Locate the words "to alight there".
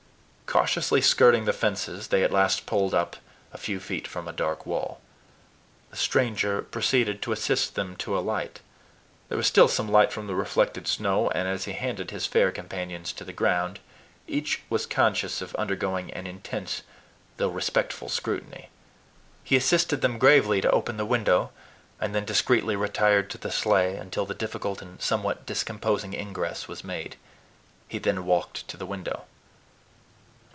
7.97-9.37